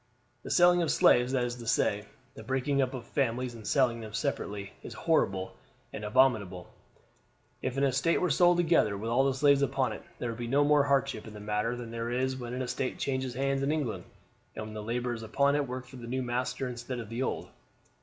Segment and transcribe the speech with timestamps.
[0.41, 3.99] "The selling of slaves, that is to say, the breaking up of families and selling
[4.01, 5.55] them separately, is horrible
[5.93, 6.73] and abominable.
[7.61, 10.47] If an estate were sold together with all the slaves upon it, there would be
[10.47, 13.71] no more hardship in the matter than there is when an estate changes hands in
[13.71, 14.05] England,
[14.55, 17.49] and the laborers upon it work for the new master instead of the old.